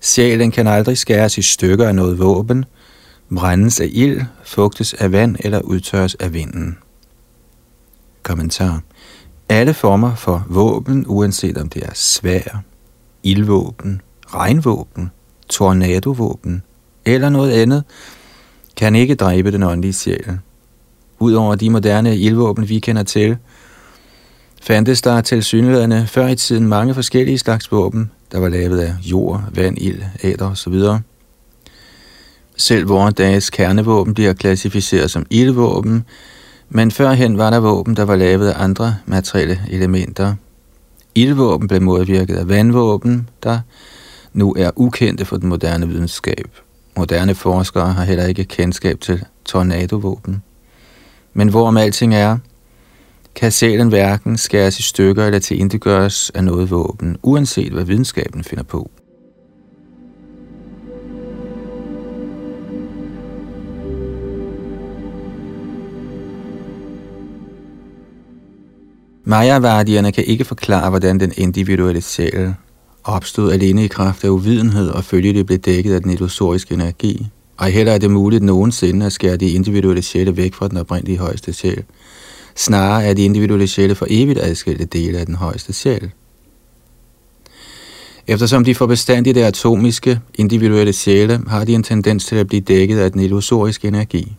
[0.00, 2.64] Sjælen kan aldrig skæres i stykker af noget våben,
[3.34, 6.78] brændes af ild, fugtes af vand eller udtørres af vinden.
[8.22, 8.82] Kommentar.
[9.48, 12.62] Alle former for våben, uanset om det er svær,
[13.22, 15.10] ildvåben, regnvåben,
[15.50, 16.62] tornadovåben
[17.04, 17.84] eller noget andet,
[18.76, 20.38] kan ikke dræbe den åndelige sjæl.
[21.18, 23.36] Udover de moderne ildvåben, vi kender til,
[24.62, 28.94] fandtes der til synligheden før i tiden mange forskellige slags våben, der var lavet af
[29.02, 30.74] jord, vand, ild, æder osv.
[32.56, 36.04] Selv vores dages kernevåben bliver klassificeret som ildvåben,
[36.68, 40.34] men førhen var der våben, der var lavet af andre materielle elementer.
[41.14, 43.60] Ildvåben blev modvirket af vandvåben, der
[44.32, 46.48] nu er ukendte for den moderne videnskab.
[46.96, 50.42] Moderne forskere har heller ikke kendskab til tornadovåben.
[51.34, 52.38] Men hvorom alting er,
[53.34, 58.64] kan sjælen hverken skæres i stykker eller tilindegøres af noget våben, uanset hvad videnskaben finder
[58.64, 58.90] på.
[69.24, 72.54] Mayavardierne kan ikke forklare, hvordan den individuelle sjæl
[73.04, 77.26] opstod alene i kraft af uvidenhed og følgelig blev dækket af den illusoriske energi.
[77.56, 81.18] Og heller er det muligt nogensinde at skære de individuelle sjæle væk fra den oprindelige
[81.18, 81.84] højeste sjæl.
[82.56, 86.10] Snarere er de individuelle sjæle for evigt adskilte dele af den højeste sjæl.
[88.26, 92.60] Eftersom de får bestandigt det atomiske, individuelle sjæle, har de en tendens til at blive
[92.60, 94.36] dækket af den illusoriske energi.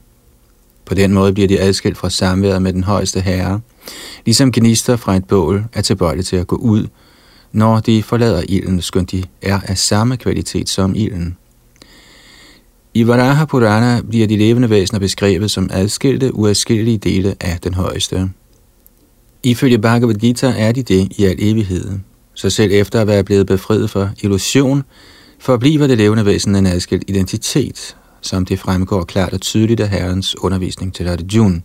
[0.86, 3.60] På den måde bliver de adskilt fra samværet med den højeste herre,
[4.26, 6.88] ligesom gnister fra et bål er tilbøjelige til at gå ud,
[7.52, 11.38] når de forlader ilden, skønt de er af samme kvalitet som ilden.
[12.94, 18.30] I Varaha Purana bliver de levende væsener beskrevet som adskilte, uadskillelige dele af den højeste.
[19.44, 22.00] Ifølge Bhagavad Gita er de det i al evighed.
[22.34, 24.84] Så selv efter at være blevet befriet for illusion,
[25.40, 30.36] forbliver det levende væsen en adskilt identitet, som det fremgår klart og tydeligt af Herrens
[30.44, 31.62] undervisning til Arjuna.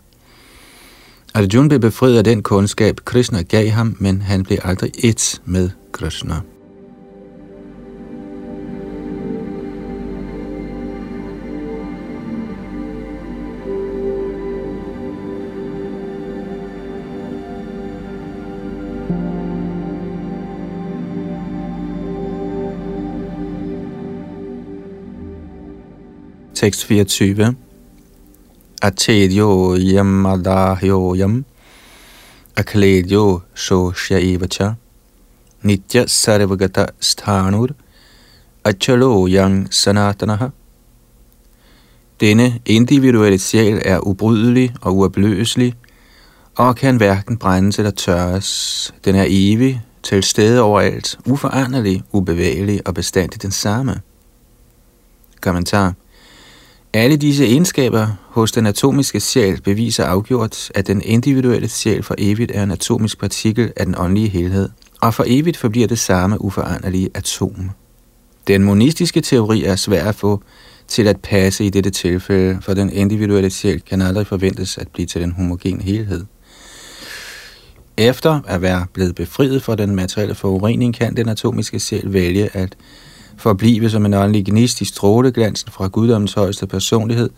[1.37, 5.71] Arjuna blev befriet af den kundskab, Krishna gav ham, men han blev aldrig et med
[5.93, 6.35] Krishna.
[26.55, 27.66] Tekst 24
[28.87, 31.45] Atedyo yam adahyo yam
[32.55, 34.77] akledyo shoshya evacha
[35.65, 37.75] nitya sarvagata sthanur
[38.65, 40.53] achalo yang sanatanaha
[42.21, 45.75] Denne individuelle sjæl er ubrydelig og uopløselig,
[46.57, 48.95] og kan hverken brændes eller tørres.
[49.05, 54.01] Den er evig, til stede overalt, uforanderlig, ubevægelig og bestandig den samme.
[55.41, 55.95] Kommentar
[56.93, 62.53] alle disse egenskaber hos den atomiske sjæl beviser afgjort, at den individuelle sjæl for evigt
[62.55, 64.69] er en atomisk partikel af den åndelige helhed,
[65.01, 67.71] og for evigt forbliver det samme uforanderlige atom.
[68.47, 70.43] Den monistiske teori er svær at få
[70.89, 75.07] til at passe i dette tilfælde, for den individuelle sjæl kan aldrig forventes at blive
[75.07, 76.25] til den homogene helhed.
[77.97, 82.77] Efter at være blevet befriet fra den materielle forurening, kan den atomiske sjæl vælge at
[83.37, 87.31] forblive som en åndelig gnist i stråleglansen fra guddommens højeste personlighed,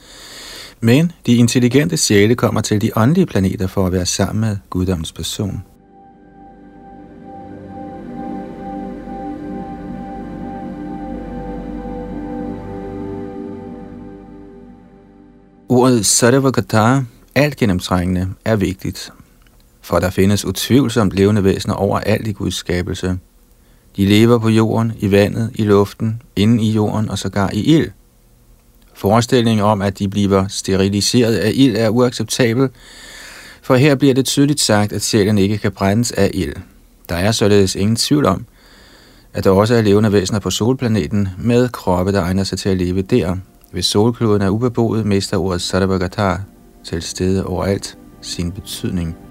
[0.80, 5.12] men de intelligente sjæle kommer til de åndelige planeter for at være sammen med guddommens
[5.12, 5.62] person.
[15.68, 17.02] Ordet Sarvagata,
[17.34, 19.12] alt gennemtrængende, er vigtigt,
[19.80, 23.18] for der findes utvivlsomt levende væsener overalt i Guds skabelse–
[23.98, 27.90] de lever på jorden, i vandet, i luften, inde i jorden og sågar i ild.
[28.94, 32.68] Forestillingen om, at de bliver steriliseret af ild, er uacceptabel,
[33.62, 36.54] for her bliver det tydeligt sagt, at sjælen ikke kan brændes af ild.
[37.08, 38.46] Der er således ingen tvivl om,
[39.34, 42.76] at der også er levende væsener på solplaneten med kroppe, der egner sig til at
[42.76, 43.36] leve der.
[43.72, 46.40] Hvis solkloden er ubeboet, mister ordet Sarvagatar
[46.84, 49.27] til stede overalt sin betydning.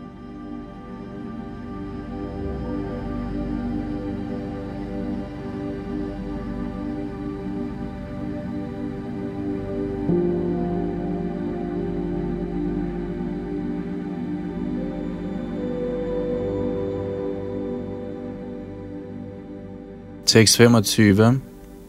[20.27, 21.39] Tekst 25.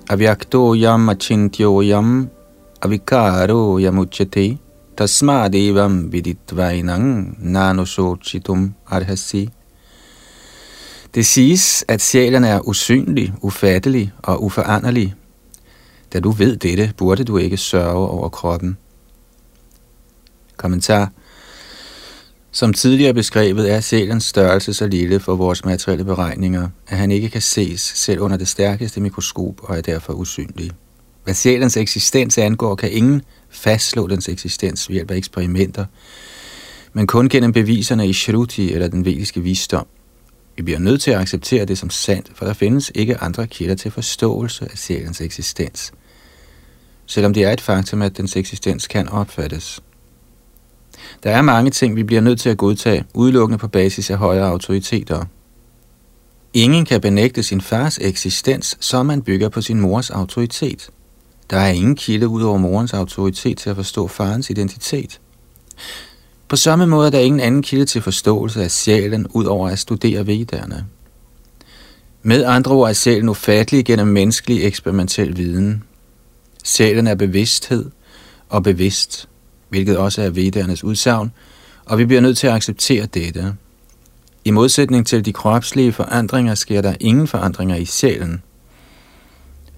[0.09, 2.31] Avyakto yam achintyo yam
[2.81, 4.59] avikaro yamuchate
[4.94, 9.51] tasmadevam viditvainang nanosochitum arhasi.
[11.14, 15.14] Det siges, at sjælen er usynlig, ufattelig og uforanderlig.
[16.12, 18.79] Da du ved dette, burde du ikke sørge over kroppen.
[20.56, 21.10] Kommentar.
[22.51, 27.29] Som tidligere beskrevet er sjælens størrelse så lille for vores materielle beregninger, at han ikke
[27.29, 30.71] kan ses selv under det stærkeste mikroskop og er derfor usynlig.
[31.25, 35.85] Hvad sjælens eksistens angår, kan ingen fastslå dens eksistens ved hjælp af eksperimenter,
[36.92, 39.87] men kun gennem beviserne i Shruti eller den vediske visdom.
[40.57, 43.75] Vi bliver nødt til at acceptere det som sandt, for der findes ikke andre kilder
[43.75, 45.92] til forståelse af sjælens eksistens,
[47.07, 49.83] selvom det er et faktum, at dens eksistens kan opfattes.
[51.23, 54.48] Der er mange ting, vi bliver nødt til at godtage, udelukkende på basis af højere
[54.48, 55.25] autoriteter.
[56.54, 60.90] Ingen kan benægte sin fars eksistens, så man bygger på sin mors autoritet.
[61.50, 65.21] Der er ingen kilde ud over morens autoritet til at forstå farens identitet.
[66.48, 69.79] På samme måde er der ingen anden kilde til forståelse af sjælen, ud over at
[69.79, 70.87] studere vedderne.
[72.23, 75.83] Med andre ord er sjælen ufattelig gennem menneskelig eksperimentel viden.
[76.64, 77.90] Sjælen er bevidsthed
[78.48, 79.29] og bevidst,
[79.69, 81.33] hvilket også er vedernes udsagn,
[81.85, 83.54] og vi bliver nødt til at acceptere dette.
[84.44, 88.42] I modsætning til de kropslige forandringer sker der ingen forandringer i sjælen.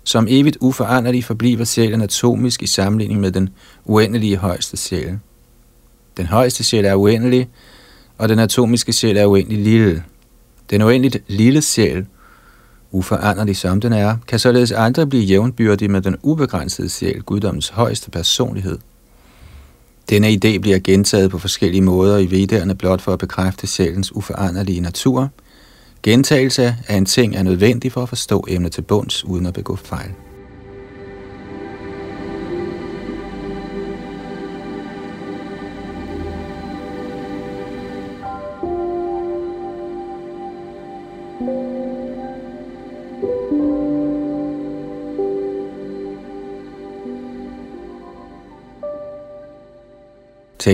[0.05, 3.49] Som evigt uforanderlig forbliver sjælen atomisk i sammenligning med den
[3.85, 5.19] uendelige højeste sjæl.
[6.17, 7.49] Den højeste sjæl er uendelig,
[8.19, 10.05] og den atomiske sjæl er uendelig lille.
[10.71, 12.07] Den uendeligt lille sjæl,
[12.91, 18.11] uforanderlig som den er, kan således aldrig blive jævnbyrdig med den ubegrænsede sjæl, guddommens højeste
[18.11, 18.79] personlighed.
[20.11, 24.81] Denne idé bliver gentaget på forskellige måder i vedderne blot for at bekræfte sjælens uforanderlige
[24.81, 25.29] natur.
[26.03, 29.77] Gentagelse af en ting er nødvendig for at forstå emnet til bunds uden at begå
[29.77, 30.11] fejl.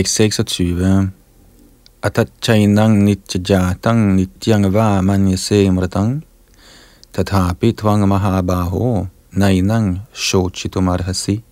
[0.05, 1.11] 26.
[2.03, 6.23] Atachainang nitjajatang nityang va manyase mratang
[7.13, 11.43] tathapi tvang mahabaho nainang shochitumarhasi.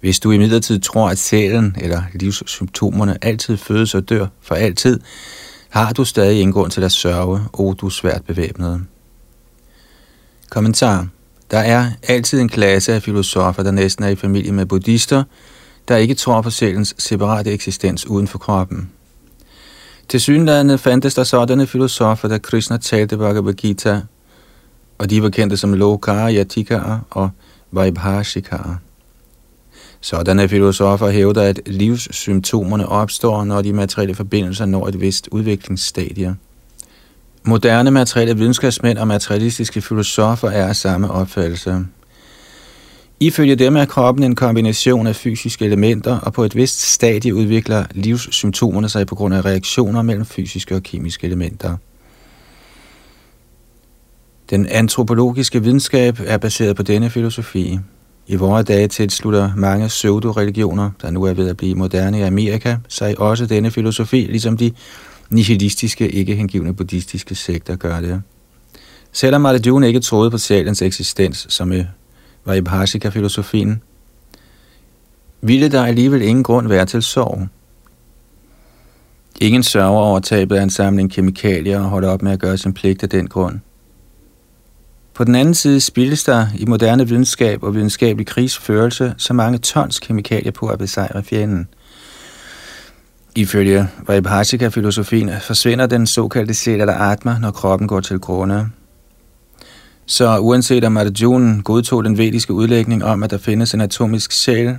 [0.00, 5.00] Hvis du imidlertid tror, at sjælen eller livssymptomerne altid fødes og dør for altid,
[5.68, 8.84] har du stadig en grund til at sørge, o du svært bevæbnet.
[10.50, 11.08] Kommentar.
[11.50, 15.24] Der er altid en klasse af filosofer, der næsten er i familie med buddhister,
[15.88, 18.90] der ikke tror på sjælens separate eksistens uden for kroppen.
[20.08, 24.00] Til synlædende fandtes der sådanne filosofer, der Krishna talte Bhagavad Gita,
[24.98, 27.30] og de var kendte som Lokara, Yatikara og
[27.70, 28.76] Vaibhashikara.
[30.00, 36.36] Sådanne filosofer hævder, at livssymptomerne opstår, når de materielle forbindelser når et vist udviklingsstadie.
[37.44, 41.84] Moderne materielle videnskabsmænd og materialistiske filosofer er af samme opfattelse.
[43.20, 47.84] Ifølge dem er kroppen en kombination af fysiske elementer, og på et vist stadie udvikler
[47.90, 51.76] livssymptomerne sig på grund af reaktioner mellem fysiske og kemiske elementer.
[54.50, 57.78] Den antropologiske videnskab er baseret på denne filosofi.
[58.26, 62.76] I vore dage tilslutter mange pseudo-religioner, der nu er ved at blive moderne i Amerika,
[62.88, 64.72] sig også denne filosofi, ligesom de
[65.30, 68.22] nihilistiske, ikke hengivne buddhistiske sekter gør det.
[69.12, 71.84] Selvom Arjuna ikke troede på sjælens eksistens, som med
[72.54, 73.82] i Bhashika-filosofien,
[75.40, 77.48] ville der alligevel ingen grund være til sorg.
[79.40, 82.74] Ingen sørger over tabet af en samling kemikalier og holder op med at gøre sin
[82.74, 83.58] pligt af den grund.
[85.14, 89.98] På den anden side spildes der i moderne videnskab og videnskabelig krigsførelse så mange tons
[89.98, 91.68] kemikalier på at besejre fjenden.
[93.34, 98.70] Ifølge Vaibhashika-filosofien forsvinder den såkaldte sjæl eller atma, når kroppen går til grunde.
[100.10, 104.76] Så uanset om Arjuna godtog den vediske udlægning om, at der findes en atomisk sjæl,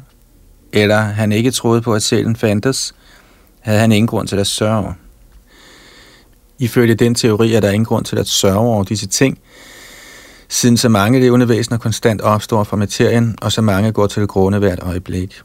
[0.73, 2.93] eller han ikke troede på, at sjælen fandtes,
[3.59, 4.93] havde han ingen grund til at sørge.
[6.59, 9.39] Ifølge den teori er der ingen grund til at sørge over disse ting,
[10.49, 14.59] siden så mange levende væsener konstant opstår fra materien, og så mange går til grunde
[14.59, 15.41] hvert øjeblik.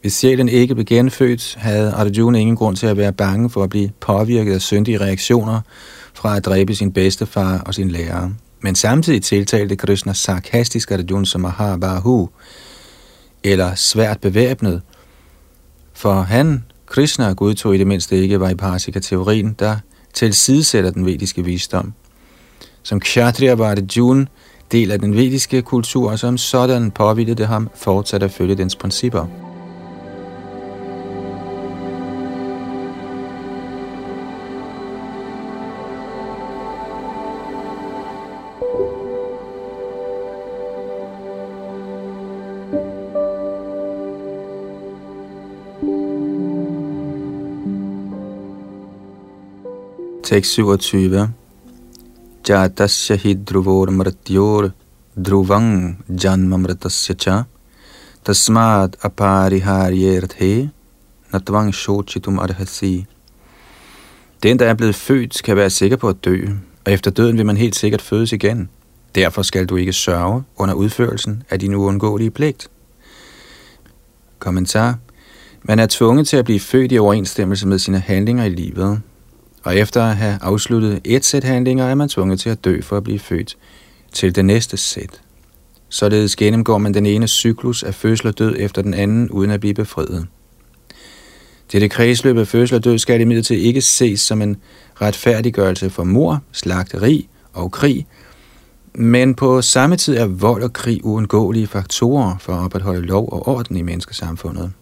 [0.00, 3.70] Hvis sjælen ikke blev genfødt, havde Arjuna ingen grund til at være bange for at
[3.70, 5.60] blive påvirket af syndige reaktioner
[6.14, 8.30] fra at dræbe sin bedstefar og sin lærer.
[8.62, 12.28] Men samtidig tiltalte Krishna sarkastisk Arjuna som Mahabahu,
[13.44, 14.82] eller svært bevæbnet,
[15.92, 19.76] for han, Krishna, godtog i det mindste ikke Vaipasika-teorien, der
[20.14, 21.92] tilsidesætter den vediske visdom.
[22.82, 24.28] Som kshatriya var Arjun
[24.72, 28.76] del af den vediske kultur, og som sådan påvildede det ham fortsat at følge dens
[28.76, 29.49] principper.
[50.30, 51.28] Tekst 27.
[52.48, 54.70] Jatasya hi druvor mratyor
[55.16, 57.44] druvang janmamratasya cha
[58.24, 60.70] tasmad apariharyerthe
[61.32, 63.06] natvang shochitum arhasi.
[64.42, 66.46] Den, der er blevet født, kan være sikker på at dø,
[66.84, 68.68] og efter døden vil man helt sikkert fødes igen.
[69.14, 72.68] Derfor skal du ikke sørge under udførelsen af din uundgåelige pligt.
[74.38, 74.98] Kommentar.
[75.62, 79.02] Man er tvunget til at blive født i overensstemmelse med sine handlinger i livet,
[79.62, 82.96] og efter at have afsluttet et sæt handlinger, er man tvunget til at dø for
[82.96, 83.56] at blive født
[84.12, 85.20] til det næste sæt.
[85.88, 89.60] Således gennemgår man den ene cyklus af fødsel og død efter den anden, uden at
[89.60, 90.26] blive befriet.
[91.72, 94.56] Dette kredsløb af fødsel og død skal imidlertid ikke ses som en
[95.00, 98.06] retfærdiggørelse for mor, slagteri og krig,
[98.94, 103.48] men på samme tid er vold og krig uundgåelige faktorer for at opretholde lov og
[103.48, 104.72] orden i menneskesamfundet.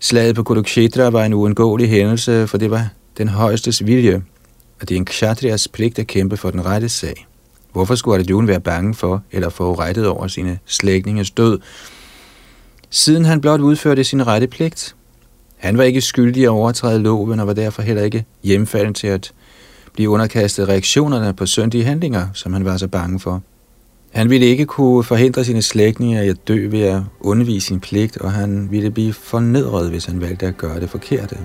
[0.00, 2.88] Slaget på Kurukshetra var en uundgåelig hændelse, for det var
[3.18, 4.22] den højestes vilje,
[4.80, 7.26] og det er en kshatriyas pligt at kæmpe for den rette sag.
[7.72, 11.58] Hvorfor skulle Arjuna være bange for eller få rettet over sine slægtninges død,
[12.90, 14.96] siden han blot udførte sin rette pligt?
[15.56, 19.32] Han var ikke skyldig at overtræde loven og var derfor heller ikke hjemfalden til at
[19.92, 23.42] blive underkastet reaktionerne på syndige handlinger, som han var så bange for.
[24.10, 28.16] Han ville ikke kunne forhindre sine slægtninge i at dø ved at undvise sin pligt,
[28.16, 31.38] og han ville blive fornedret, hvis han valgte at gøre det forkerte.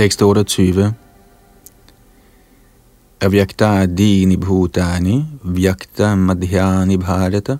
[0.00, 0.94] Tekst 28.
[3.20, 7.58] Avyakta dini bhutani, vyakta madhyani bharata,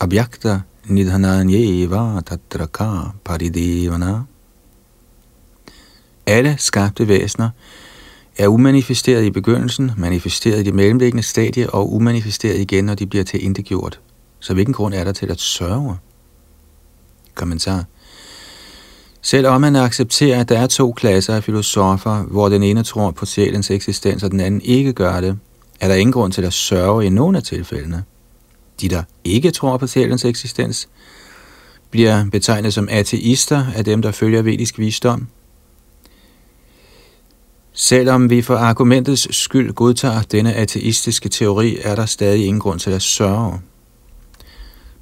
[0.00, 4.24] avyakta nidhananyeva tatraka paridevana.
[6.26, 7.50] Alle skabte væsener
[8.38, 13.24] er umanifesteret i begyndelsen, manifesteret i det mellemliggende stadie og umanifesteret igen, når de bliver
[13.24, 14.00] til indegjort.
[14.40, 15.96] Så hvilken grund er der til at sørge?
[17.34, 17.84] Kommentar.
[19.22, 23.26] Selvom man accepterer, at der er to klasser af filosofer, hvor den ene tror på
[23.26, 25.38] sjælens eksistens, og den anden ikke gør det,
[25.80, 28.04] er der ingen grund til at sørge i nogen af tilfældene.
[28.80, 30.88] De, der ikke tror på sjælens eksistens,
[31.90, 35.26] bliver betegnet som ateister af dem, der følger vedisk visdom.
[37.72, 42.90] Selvom vi for argumentets skyld godtager denne ateistiske teori, er der stadig ingen grund til
[42.90, 43.60] at sørge.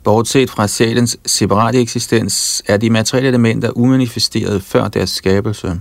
[0.07, 5.81] Bortset fra sjælens separate eksistens, er de materielle elementer umanifesterede før deres skabelse.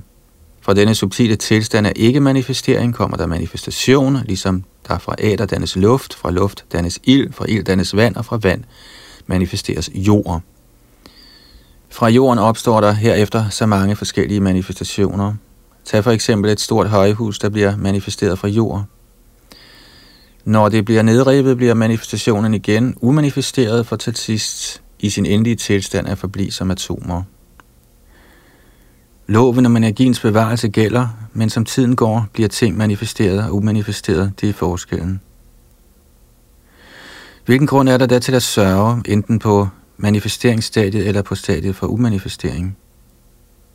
[0.61, 6.13] Fra denne subtile tilstand af ikke-manifestering kommer der manifestation, ligesom der fra æder dannes luft,
[6.13, 8.63] fra luft dannes ild, fra ild dannes vand, og fra vand
[9.27, 10.41] manifesteres jord.
[11.89, 15.33] Fra jorden opstår der herefter så mange forskellige manifestationer.
[15.85, 18.85] Tag for eksempel et stort højhus, der bliver manifesteret fra jord.
[20.45, 26.07] Når det bliver nedrevet, bliver manifestationen igen umanifesteret for til sidst i sin endelige tilstand
[26.07, 27.23] at forblive som atomer.
[29.27, 34.33] Loven om energiens bevarelse gælder, men som tiden går, bliver ting manifesteret og umanifesteret.
[34.41, 35.21] Det er forskellen.
[37.45, 39.67] Hvilken grund er der da til at sørge, enten på
[39.97, 42.77] manifesteringsstadiet eller på stadiet for umanifestering?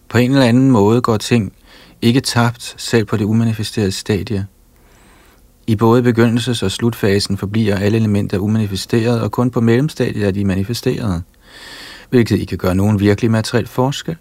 [0.08, 1.52] På en eller anden måde går ting
[2.02, 4.46] ikke tabt, selv på det umanifesterede stadie.
[5.70, 10.44] I både begyndelses- og slutfasen forbliver alle elementer umanifesteret, og kun på mellemstadiet er de
[10.44, 11.22] manifesteret,
[12.08, 14.16] hvilket ikke gør nogen virkelig materiel forskel.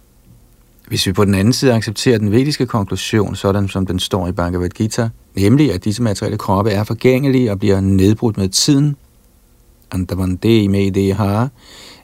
[0.88, 4.32] Hvis vi på den anden side accepterer den vediske konklusion, sådan som den står i
[4.32, 8.96] Bhagavad Gita, nemlig at disse materielle kroppe er forgængelige og bliver nedbrudt med tiden,
[9.92, 11.50] Antavante med det har,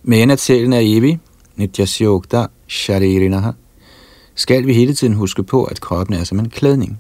[0.04, 1.20] men at sjælen er evig,
[1.56, 3.52] nityasyogta Sharirinaha,
[4.36, 7.00] skal vi hele tiden huske på, at kroppen er som en klædning.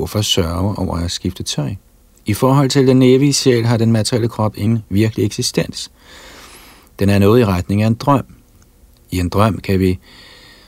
[0.00, 1.74] Hvorfor sørge over at skifte tøj?
[2.26, 5.90] I forhold til den evige sjæl har den materielle krop ingen virkelig eksistens.
[6.98, 8.24] Den er noget i retning af en drøm.
[9.10, 9.98] I en drøm kan vi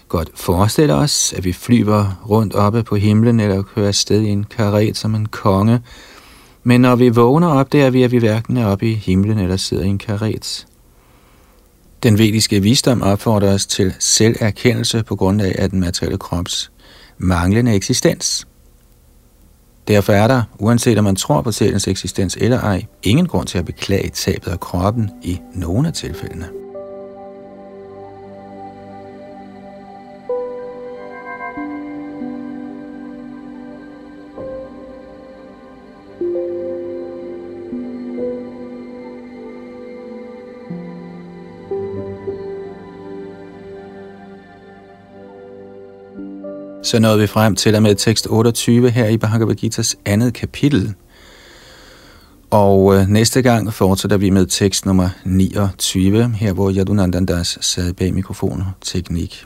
[0.09, 4.45] godt forestille os, at vi flyver rundt oppe på himlen eller kører afsted i en
[4.45, 5.80] karet som en konge.
[6.62, 9.39] Men når vi vågner op, der er vi, at vi hverken er oppe i himlen
[9.39, 10.66] eller sidder i en karet.
[12.03, 16.72] Den vediske visdom opfordrer os til selverkendelse på grund af, at den materielle krops
[17.18, 18.47] manglende eksistens–
[19.89, 23.59] Derfor er der, uanset om man tror på sjælens eksistens eller ej, ingen grund til
[23.59, 26.61] at beklage tabet af kroppen i nogen af tilfældene.
[46.83, 50.95] Så nåede vi frem til og med tekst 28 her i Bhagavad Gita's andet kapitel.
[52.51, 58.14] Og øh, næste gang fortsætter vi med tekst nummer 29, her hvor Yadunandandas sad bag
[58.14, 59.45] mikrofon teknik.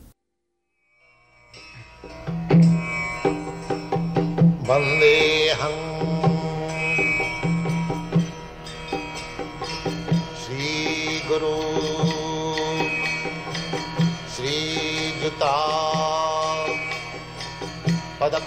[4.66, 5.25] Vandeham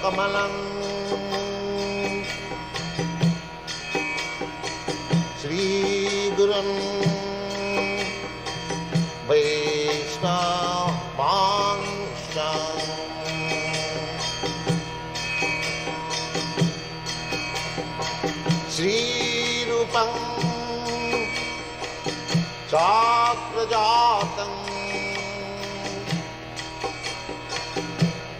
[0.01, 0.57] पदकमलम्
[5.41, 6.73] श्रीगुरुन्
[11.09, 12.37] वैष्णवांश्च
[18.75, 20.11] श्रीरूपं
[22.71, 24.57] चाप्रजातम्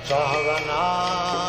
[0.10, 1.49] सहगना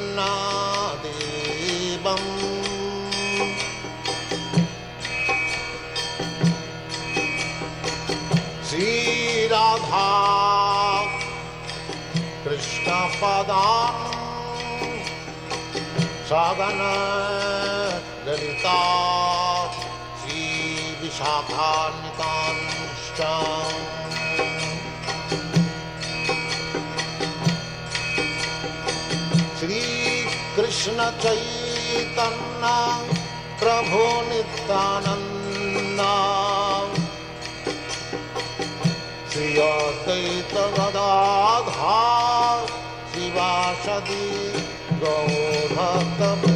[1.09, 2.29] एवम्
[8.69, 10.07] श्रीराधा
[12.43, 14.09] कृष्णपदान्
[16.29, 17.61] सागनगन्ता
[18.27, 18.79] ललिता
[20.21, 21.11] श्रीविशाखान्तांश्च
[31.21, 32.75] चैतन्ना
[33.61, 36.13] प्रभो नितानन्दा
[39.31, 39.71] श्रिया
[40.05, 41.09] चैतवदा
[43.11, 44.25] शिवासदी
[45.01, 46.47] गौरभूतम्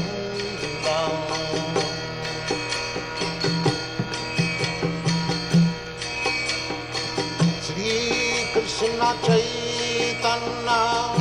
[7.65, 11.13] श्रीकृष्ण चैतन्नं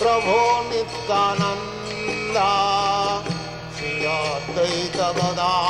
[0.00, 1.49] प्रभो Nityanand.
[5.12, 5.69] Oh, da da.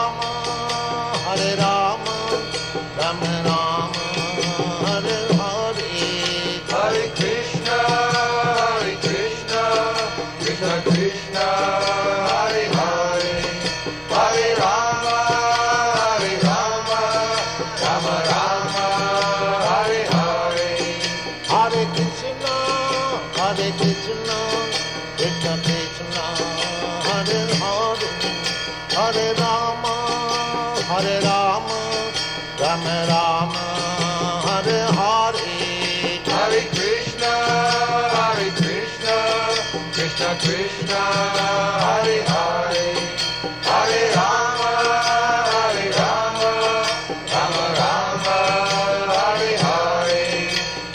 [40.31, 40.71] Hare.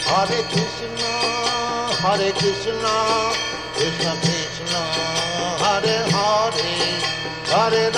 [0.09, 1.11] Hare Krishna,
[2.01, 2.93] Hare Krishna,
[3.75, 4.81] Krishna Krishna,
[5.61, 5.97] Hare
[7.45, 7.96] Hare,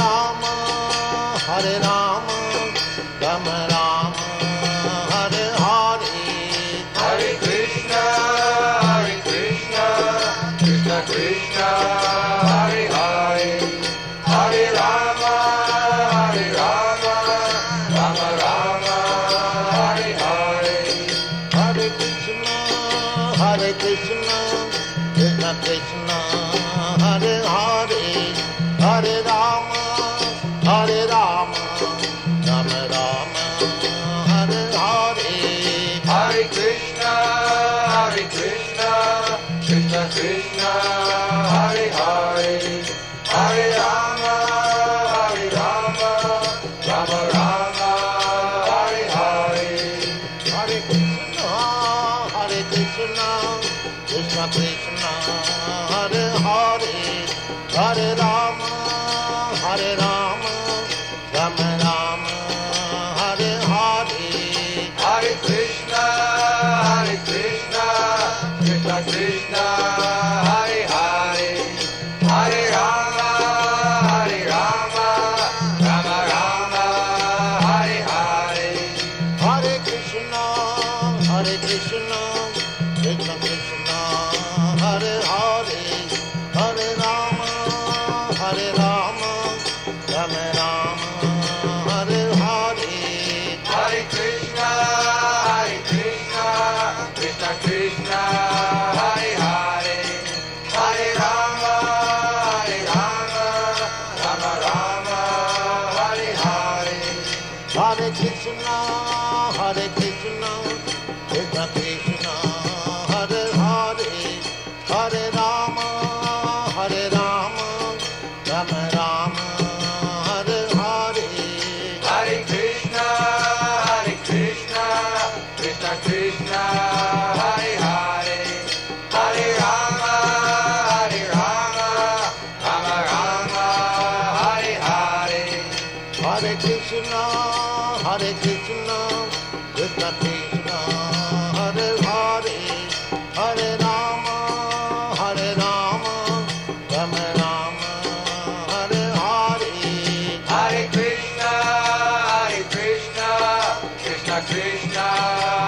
[154.47, 155.58] Krishna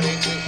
[0.00, 0.47] body.